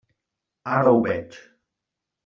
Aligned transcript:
Ara 0.77 0.95
ho 0.95 1.05
veig. 1.05 1.41